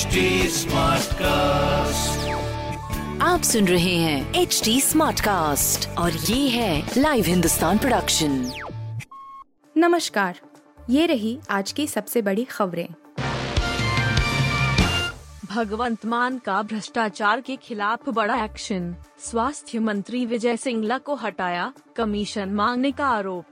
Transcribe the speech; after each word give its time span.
HD 0.00 0.06
cast 1.12 2.28
आप 3.22 3.42
सुन 3.42 3.68
रहे 3.68 3.96
हैं 3.96 4.34
एच 4.34 4.62
डी 4.64 4.80
स्मार्ट 4.80 5.20
कास्ट 5.20 5.88
और 5.88 6.12
ये 6.12 6.48
है 6.48 6.90
लाइव 6.98 7.24
हिंदुस्तान 7.24 7.78
प्रोडक्शन 7.78 8.52
नमस्कार 9.76 10.40
ये 10.90 11.06
रही 11.06 11.38
आज 11.50 11.72
की 11.72 11.86
सबसे 11.86 12.22
बड़ी 12.22 12.44
खबरें। 12.44 12.88
भगवंत 15.46 16.06
मान 16.06 16.38
का 16.38 16.62
भ्रष्टाचार 16.62 17.40
के 17.40 17.56
खिलाफ 17.56 18.08
बड़ा 18.08 18.44
एक्शन। 18.44 18.94
स्वास्थ्य 19.24 19.78
मंत्री 19.78 20.26
विजय 20.26 20.56
सिंगला 20.56 20.98
को 20.98 21.14
हटाया 21.14 21.72
कमीशन 21.96 22.48
मांगने 22.48 22.92
का 22.92 23.06
आरोप। 23.06 23.44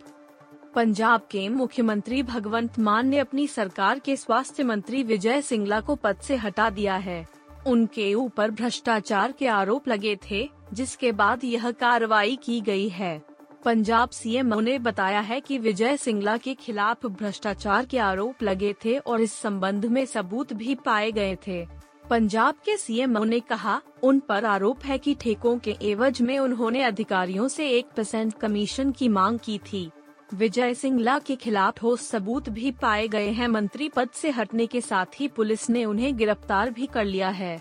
पंजाब 0.75 1.21
के 1.31 1.49
मुख्यमंत्री 1.49 2.23
भगवंत 2.23 2.79
मान 2.79 3.09
ने 3.09 3.19
अपनी 3.19 3.47
सरकार 3.47 3.99
के 3.99 4.17
स्वास्थ्य 4.17 4.63
मंत्री 4.63 5.03
विजय 5.03 5.43
सिंगला 5.43 5.81
को 5.81 5.95
पद 5.95 6.17
से 6.17 6.37
हटा 6.37 6.71
दिया 6.71 6.97
है। 6.97 7.29
उनके 7.67 8.15
ऊपर 8.15 8.51
भ्रष्टाचार 8.51 9.33
के 9.33 9.47
आरोप 9.47 9.89
लगे 9.89 10.19
थे, 10.31 10.51
जिसके 10.73 11.13
बाद 11.13 11.45
यह 11.45 11.71
कार्रवाई 11.71 12.37
की 12.37 12.61
गई 12.61 12.89
है। 12.89 13.23
पंजाब 13.65 14.11
सीएम 14.11 14.61
ने 14.61 14.79
बताया 14.79 15.21
है 15.21 15.41
कि 15.41 15.59
विजय 15.59 15.97
सिंगला 15.97 16.37
के 16.37 16.55
खिलाफ 16.55 17.07
भ्रष्टाचार 17.07 17.85
के 17.85 17.99
आरोप 17.99 18.43
लगे 18.43 18.75
थे 18.85 18.99
और 18.99 19.21
इस 19.21 19.33
संबंध 19.33 19.87
में 19.87 20.07
सबूत 20.07 20.53
भी 20.53 20.75
पाए 20.75 21.13
गए 21.13 21.37
थे। 21.47 21.67
पंजाब 22.11 22.55
के 22.55 22.77
सीएम 22.77 23.25
ने 23.25 23.41
कहा, 23.41 23.81
उन 24.03 24.21
पर 24.21 24.45
आरोप 24.45 24.85
है 24.85 24.99
कि 24.99 25.15
ठेकों 25.15 25.59
के 25.59 25.77
एवज 25.83 26.23
में 26.23 26.39
उन्होंने 26.39 26.83
अधिकारियों 26.83 27.49
से 27.49 27.69
एक 27.69 27.87
परसेंट 27.97 28.35
कमीशन 28.35 28.93
की 28.93 29.09
मांग 29.09 29.39
की 29.39 29.59
थी। 29.59 29.91
विजय 30.33 30.75
सिंगला 30.75 31.19
के 31.19 31.35
खिलाफ 31.37 31.77
ठोस 31.77 32.09
सबूत 32.09 32.49
भी 32.49 32.71
पाए 32.71 33.07
गए 33.09 33.29
हैं। 33.29 33.47
मंत्री 33.49 33.89
पद 33.89 34.09
से 34.15 34.31
हटने 34.31 34.67
के 34.67 34.81
साथ 34.81 35.21
ही 35.21 35.29
पुलिस 35.29 35.69
ने 35.71 35.85
उन्हें 35.85 36.17
गिरफ़्तार 36.17 36.71
भी 36.71 36.87
कर 36.87 37.05
लिया 37.05 37.29
है। 37.29 37.61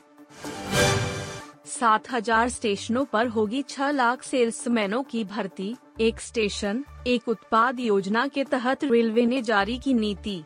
सात 1.67 2.11
हज़ार 2.11 2.49
स्टेशनों 2.49 3.05
पर 3.05 3.27
होगी 3.27 3.61
छह 3.61 3.91
लाख 3.91 4.23
सेल्समैनों 4.23 5.01
की 5.03 5.23
भर्ती। 5.23 5.75
एक 5.99 6.19
स्टेशन, 6.19 6.83
एक 7.07 7.27
उत्पाद 7.29 7.79
योजना 7.79 8.27
के 8.27 8.43
तहत 8.43 8.83
रेलवे 8.83 9.25
ने 9.25 9.41
जारी 9.41 9.77
की 9.77 9.93
नीति। 9.93 10.43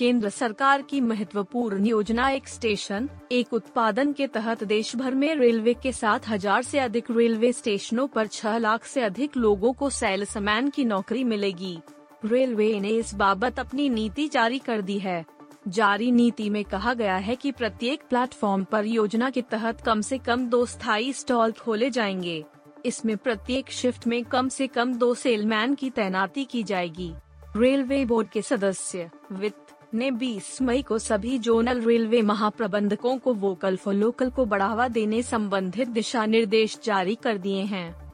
केंद्र 0.00 0.28
सरकार 0.28 0.82
की 0.82 1.00
महत्वपूर्ण 1.00 1.86
योजना 1.86 2.28
एक 2.30 2.48
स्टेशन, 2.48 3.08
एक 3.32 3.52
उत्पादन 3.52 4.12
के 4.12 4.26
तहत 4.26 4.64
देश 4.64 4.96
भर 4.96 5.14
में 5.14 5.34
रेलवे 5.34 5.74
के 5.74 5.92
सात 5.92 6.28
हज़ार 6.28 6.62
से 6.62 6.78
अधिक 6.78 7.10
रेलवे 7.10 7.52
स्टेशनों 7.52 8.06
पर 8.06 8.26
छह 8.26 8.56
लाख 8.58 8.84
से 8.84 9.00
अधिक 9.00 9.36
लोगों 9.36 9.72
को 9.72 9.90
सेल्समैन 9.90 10.70
की 10.70 10.84
नौकरी 10.84 11.24
मिलेगी। 11.24 11.78
रेलवे 12.24 12.80
ने 12.80 12.88
इस 12.88 13.14
बाबत 13.14 13.58
अपनी 13.58 13.88
नीति 13.88 14.26
जारी 14.28 14.58
कर 14.58 14.80
दी 14.80 14.98
है। 14.98 15.24
जारी 15.68 16.10
नीति 16.10 16.48
में 16.50 16.64
कहा 16.64 16.94
गया 16.94 17.16
है 17.16 17.36
कि 17.36 17.52
प्रत्येक 17.52 18.02
प्लेटफॉर्म 18.10 18.64
पर 18.64 18.86
योजना 18.86 19.30
के 19.30 19.42
तहत 19.42 19.80
कम 19.80 20.00
से 20.00 20.18
कम 20.18 20.46
दो 20.46 20.66
स्थायी 20.66 21.12
स्टॉल 21.12 21.52
खोले 21.52 21.90
जाएँगे। 21.90 22.44
इसमें 22.84 23.16
प्रत्येक 23.16 23.70
शिफ्ट 23.70 24.06
में 24.06 24.24
कम 24.24 24.48
से 24.48 24.66
कम 24.66 24.94
दो 24.94 25.14
सेलमैन 25.14 25.74
की 25.74 25.90
तैनाती 25.90 26.44
की 26.44 26.62
जाएगी। 26.62 27.12
रेलवे 27.56 28.04
बोर्ड 28.04 28.28
के 28.28 28.42
सदस्य, 28.42 29.10
वित्त 29.32 29.76
ने 29.94 30.10
20 30.10 30.62
मई 30.62 30.82
को 30.82 30.98
सभी 30.98 31.38
जोनल 31.38 31.80
रेलवे 31.80 32.22
महाप्रबंधकों 32.22 33.18
को 33.18 33.34
वोकल 33.34 33.76
फॉर 33.76 33.94
लोकल 33.94 34.30
को 34.30 34.44
बढ़ावा 34.44 34.88
देने 34.88 35.22
संबंधित 35.22 35.88
दिशा 35.88 36.26
निर्देश 36.26 36.78
जारी 36.84 37.14
कर 37.14 37.38
दिए 37.38 37.62
हैं। 37.62 38.12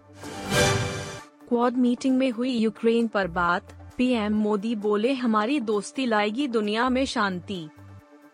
क्वाड 1.49 1.77
मीटिंग 1.77 2.17
में 2.17 2.31
हुई 2.31 2.51
यूक्रेन 2.51 3.09
पर 3.09 3.27
बात, 3.27 3.93
पीएम 3.97 4.33
मोदी 4.33 4.75
बोले, 4.75 5.13
हमारी 5.13 5.61
दोस्ती 5.61 6.07
लाएगी 6.07 6.49
दुनिया 6.49 6.89
में 6.89 7.05
शांति। 7.05 7.69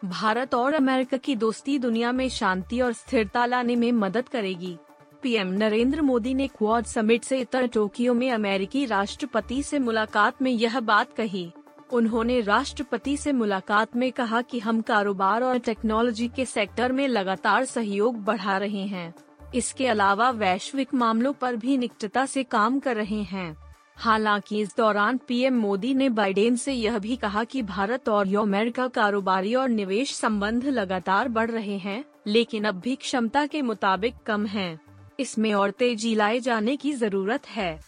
भारत 0.05 0.55
और 0.55 0.75
अमेरिका 0.75 1.17
की 1.17 1.37
दोस्ती 1.37 1.79
दुनिया 1.79 2.13
में 2.13 2.29
शांति 2.29 2.81
और 2.81 2.93
स्थिरता 2.93 3.47
लाने 3.47 3.77
में 3.77 3.93
मदद 3.93 4.29
करेगी। 4.29 4.77
पीएम 5.23 5.49
नरेंद्र 5.49 6.03
मोदी 6.03 6.35
ने 6.35 6.47
क्वाड 6.47 6.85
समिट 6.85 7.25
से 7.25 7.39
इतर 7.39 7.67
टोक्यो 7.67 8.15
में 8.15 8.31
अमेरिकी 8.31 8.85
राष्ट्रपति 8.85 9.63
से 9.63 9.79
मुलाकात 9.79 10.43
में 10.43 10.51
यह 10.51 10.81
बात 10.81 11.13
कही। 11.13 11.53
उन्होंने 11.93 12.41
राष्ट्रपति 12.41 13.17
से 13.17 13.33
मुलाकात 13.33 13.97
में 13.97 14.13
कहा 14.13 14.43
कि 14.43 14.59
हम 14.59 14.81
कारोबार 14.81 15.43
और 15.43 15.59
टेक्नोलॉजी 15.59 16.29
के 16.29 16.45
सेक्टर 16.45 16.93
में 16.93 17.09
लगातार 17.09 17.65
सहयोग 17.65 18.25
बढ़ा 18.25 18.57
रहे 18.59 18.87
हैं। 18.87 19.15
इसके 19.55 19.87
अलावा 19.87 20.31
वैश्विक 20.31 20.95
मामलों 20.95 21.33
पर 21.33 21.57
भी 21.57 21.79
निकटता 21.79 22.27
से 22.27 22.43
काम 22.43 22.79
कर 22.79 22.97
रहे 22.97 23.23
हैं। 23.23 23.57
हालाँकि 23.97 24.61
इस 24.61 24.77
दौरान 24.77 25.21
पीएम 25.29 25.55
मोदी 25.55 25.95
ने 25.95 26.09
बाइडेन 26.09 26.57
से 26.57 26.73
यह 26.73 26.99
भी 26.99 27.17
कहा 27.17 27.45
कि 27.45 27.63
भारत 27.63 28.09
और 28.09 28.37
अमेरिका 28.37 28.89
कारोबारी 28.89 29.55
और 29.55 29.69
निवेश 29.69 30.15
संबंध 30.15 30.65
लगातार 30.65 31.29
बढ़ 31.29 31.51
रहे 31.51 31.79
हैं, 31.79 32.05
लेकिन 32.27 32.65
अब 32.65 32.75
भी 32.75 32.95
क्षमता 32.95 33.47
के 33.47 33.63
मुताबिक 33.63 34.15
कम 34.27 34.47
हैं। 34.47 34.81
इसमें 35.21 35.55
और 35.55 35.71
तेज़ी 35.71 36.15
लाए 36.15 36.41
जाने 36.41 36.77
की 36.77 36.93
ज़रूरत 36.93 37.49
है। 37.49 37.81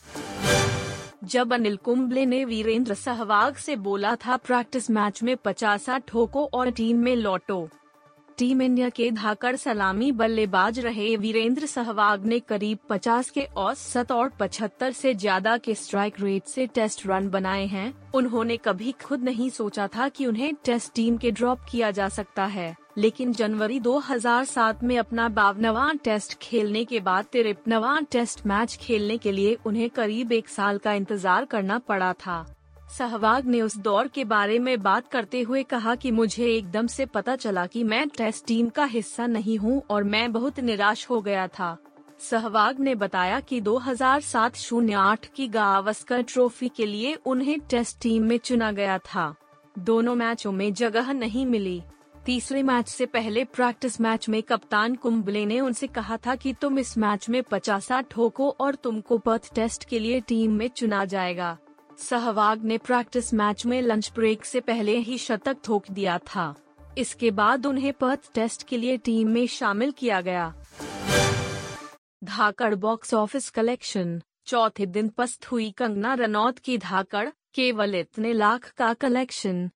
जब 1.24 1.52
अनिल 1.54 1.76
कुंबले 1.76 2.24
ने 2.26 2.44
वीरेंद्र 2.44 2.94
सहवाग 2.94 3.54
से 3.56 3.76
बोला 3.76 4.14
था, 4.16 4.36
प्रैक्टिस 4.36 4.90
मैच 4.90 5.22
में 5.22 5.36
पचासा 5.36 5.98
ठोको 5.98 6.44
और 6.54 6.70
टीम 6.70 6.98
में 6.98 7.14
लौटो। 7.16 7.68
टीम 8.38 8.62
इंडिया 8.62 8.88
के 8.88 9.10
धाकड़ 9.10 9.54
सलामी 9.56 10.10
बल्लेबाज 10.12 10.78
रहे 10.80 11.16
वीरेंद्र 11.16 11.66
सहवाग 11.66 12.24
ने 12.26 12.38
करीब 12.40 12.78
50 12.90 13.30
के 13.30 13.44
औसत 13.56 14.12
और 14.12 14.30
75 14.40 14.92
से 14.92 15.14
ज़्यादा 15.14 15.56
के 15.56 15.74
स्ट्राइक 15.74 16.20
रेट 16.20 16.46
से 16.46 16.66
टेस्ट 16.66 17.06
रन 17.06 17.28
बनाए 17.28 17.66
हैं। 17.66 17.92
उन्होंने 18.14 18.56
कभी 18.56 18.92
खुद 19.02 19.24
नहीं 19.24 19.50
सोचा 19.50 19.86
था 19.86 20.08
कि 20.08 20.26
उन्हें 20.26 20.54
टेस्ट 20.64 20.94
टीम 20.94 21.16
के 21.16 21.30
ड्रॉप 21.30 21.60
किया 21.70 21.90
जा 21.90 22.08
सकता 22.08 22.44
है। 22.46 22.74
लेकिन 22.98 23.32
जनवरी 23.32 23.78
2007 23.80 24.82
में 24.82 24.96
अपना 24.98 25.28
बावनवा 25.28 25.90
टेस्ट 26.04 26.34
खेलने 26.42 26.84
के 26.84 27.00
बाद 27.00 27.24
तिरपनवा 27.24 27.98
टेस्ट 28.10 28.46
मैच 28.46 28.76
खेलने 28.76 29.16
के 29.18 29.32
लिए 29.32 29.56
उन्हें 29.66 29.88
करीब 29.90 30.32
एक 30.32 30.48
साल 30.48 30.78
का 30.78 30.92
इंतज़ार 30.92 31.44
करना 31.44 31.78
पड़ा 31.78 32.12
था। 32.12 32.44
सहवाग 32.98 33.46
ने 33.46 33.60
उस 33.62 33.76
दौर 33.76 34.08
के 34.08 34.24
बारे 34.24 34.58
में 34.58 34.82
बात 34.82 35.08
करते 35.08 35.40
हुए 35.40 35.62
कहा 35.62 35.94
कि 35.94 36.10
मुझे 36.10 36.46
एकदम 36.46 36.86
से 36.86 37.06
पता 37.06 37.36
चला 37.36 37.66
कि 37.66 37.84
मैं 37.84 38.08
टेस्ट 38.08 38.46
टीम 38.46 38.68
का 38.68 38.84
हिस्सा 38.84 39.26
नहीं 39.26 39.56
हूँ 39.58 39.82
और 39.90 40.04
मैं 40.04 40.32
बहुत 40.32 40.60
निराश 40.60 41.08
हो 41.10 41.20
गया 41.20 41.46
था। 41.48 41.76
सहवाग 42.20 42.80
ने 42.80 42.94
बताया 42.94 43.40
कि 43.40 43.60
2007 43.60 44.56
शून्य 44.56 44.92
आठ 44.92 45.26
की 45.26 45.48
गावस्कर 45.48 46.22
ट्रॉफी 46.22 46.68
के 46.68 46.86
लिए 46.86 47.14
उन्हें 47.26 47.58
टेस्ट 47.60 48.00
टीम 48.02 48.22
में 48.22 48.36
चुना 48.38 48.70
गया 48.72 48.98
था। 48.98 49.34
दोनों 49.78 50.14
मैचों 50.14 50.52
में 50.52 50.72
जगह 50.74 51.12
नहीं 51.12 51.46
मिली। 51.46 51.82
तीसरे 52.26 52.62
मैच 52.62 52.88
से 52.88 53.06
पहले 53.06 53.44
प्रैक्टिस 53.44 54.00
मैच 54.00 54.28
में 54.28 54.42
कप्तान 54.42 54.94
कुंबले 54.94 55.46
ने 55.46 55.60
उनसे 55.60 55.86
कहा 55.86 56.16
था 56.16 56.34
कि 56.34 56.52
तुम 56.52 56.78
इस 56.78 56.98
मैच 56.98 57.28
में 57.28 57.42
पचासा 57.42 58.00
ठोको 58.00 58.48
और 58.50 58.74
तुमको 58.74 59.18
पर्थ 59.18 59.54
टेस्ट 59.54 59.84
के 59.84 59.98
लिए 59.98 60.20
टीम 60.20 60.52
में 60.52 60.68
चुना 60.68 61.04
जाएगा। 61.04 61.58
सहवाग 61.98 62.64
ने 62.64 62.78
प्रैक्टिस 62.78 63.34
मैच 63.34 63.66
में 63.66 63.82
लंच 63.82 64.12
ब्रेक 64.14 64.44
से 64.44 64.60
पहले 64.60 64.96
ही 64.98 65.18
शतक 65.18 65.56
ठोक 65.64 65.90
दिया 65.90 66.18
था। 66.18 66.54
इसके 66.98 67.30
बाद 67.30 67.66
उन्हें 67.66 67.92
पर्थ 67.92 68.32
टेस्ट 68.34 68.62
के 68.62 68.76
लिए 68.76 68.96
टीम 68.96 69.28
में 69.28 69.46
शामिल 69.46 69.90
किया 69.90 70.20
गया। 70.20 70.54
Dhaakad 72.24 72.74
box 72.74 73.14
office 73.14 73.50
collection. 73.50 74.20
चौथे 74.46 74.86
दिन 74.86 75.08
पस्त 75.08 75.52
हुई 75.52 75.70
कंगना 75.70 76.14
रनौत 76.14 76.58
की 76.58 76.78
धाकड़, 76.78 77.28
केवल 77.54 77.94
इतने 77.94 78.32
लाख 78.32 78.72
का 78.76 78.94
कलेक्शन। 78.94 79.70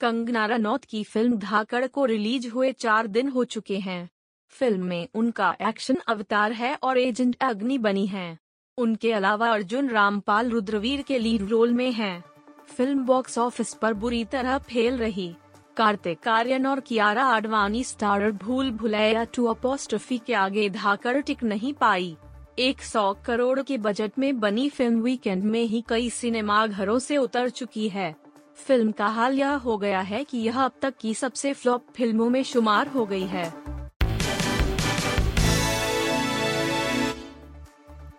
कंगना 0.00 0.46
रनौत 0.46 0.84
की 0.84 1.02
फ़िल्म 1.04 1.36
धाकड़ 1.38 1.86
को 1.86 2.04
रिलीज़ 2.04 2.48
हुए 2.48 2.72
चार 2.72 3.06
दिन 3.06 3.28
हो 3.28 3.44
चुके 3.44 3.78
हैं। 3.78 4.08
फ़िल्म 4.50 4.84
में 4.84 5.08
उनका 5.14 5.54
एक्शन 5.62 5.96
अवतार 6.08 6.52
है 6.52 6.74
और 6.82 6.98
एजेंट 6.98 7.36
अग्नि 7.40 7.78
बनी 7.78 8.06
है। 8.06 8.38
उनके 8.78 9.12
अलावा 9.12 9.48
अर्जुन 9.52 9.88
रामपाल 9.88 10.50
रुद्रवीर 10.50 11.02
के 11.02 11.18
लीड 11.18 11.48
रोल 11.48 11.72
में 11.72 11.90
हैं। 11.92 12.24
फ़िल्म 12.68 13.04
बॉक्स 13.04 13.38
ऑफ़िस 13.38 13.72
पर 13.74 13.94
बुरी 13.94 14.24
तरह 14.24 14.58
फेल 14.58 14.96
रही। 14.96 15.34
कार्तिक 15.76 16.28
आर्यन 16.28 16.66
और 16.66 16.80
कियारा 16.80 17.24
आडवाणी 17.24 17.82
स्टारर 17.84 18.32
भूल 18.32 18.70
भुलैया 18.70 19.24
टू 19.24 19.44
अपोस्ट्रफी 19.44 20.18
के 20.18 20.34
आगे 20.34 20.68
धाकड़ 20.70 21.20
टिक 21.20 21.42
नहीं 21.42 21.72
पाई। 21.74 22.16
100 22.58 23.12
करोड़ 23.24 23.60
के 23.62 23.78
बजट 23.78 24.18
में 24.18 24.38
बनी 24.40 24.68
फ़िल्म 24.68 25.00
वीकेंड 25.00 25.44
में 25.44 25.62
ही 25.62 25.84
कई 25.88 26.10
सिनेमा 26.10 26.66
घरों 26.66 26.98
से 26.98 27.16
उतर 27.16 27.48
चुकी 27.48 27.88
है। 27.88 28.14
फ़िल्म 28.56 28.92
का 28.92 29.06
हाल 29.06 29.38
यह 29.38 29.50
हो 29.50 29.78
गया 29.78 30.00
है 30.00 30.24
कि 30.24 30.38
यह 30.38 30.60
अब 30.60 30.72
तक 30.82 30.94
की 31.00 31.14
सबसे 31.14 31.52
फ्लॉप 31.52 31.86
फ़िल्मों 31.96 32.30
में 32.30 32.42
शुमार 32.42 32.88
हो 32.88 33.06
गई 33.06 33.22
है। 33.22 33.54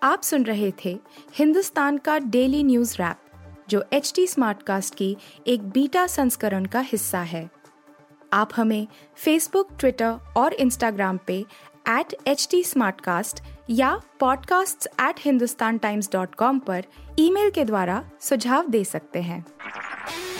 आप 0.04 0.20
सुन 0.24 0.44
रहे 0.44 0.74
थे 0.86 1.00
हिंदुस्तान 1.36 1.98
का 1.98 2.20
डेली 2.20 2.64
न्यूज़ 2.64 2.96
रैप, 2.96 3.18
जो 3.70 3.86
एच 3.94 4.14
टी 4.16 4.28
स्मार्टकास्ट 4.28 4.96
की 4.96 5.18
एक 5.48 5.70
बीटा 5.70 6.08
संस्करण 6.08 6.66
का 6.66 6.80
हिस्सा 6.80 7.20
है। 7.20 7.50
आप 8.34 8.50
हमें 8.56 8.88
फेसबुक 9.16 9.70
ट्विटर 9.80 10.16
और 10.38 10.54
इंस्टाग्राम 10.54 11.20
पे 11.28 11.46
एट 11.90 12.16
एच 12.28 12.48
टी 12.52 12.64
या 13.70 14.02
podcasts@hindustantimes.com 14.24 16.60
पर 16.60 16.84
ईमेल 17.20 17.50
के 17.50 17.66
द्वारा 17.66 18.10
सुझाव 18.20 18.68
दे 18.68 18.84
सकते 18.84 19.22
हैं। 19.22 19.46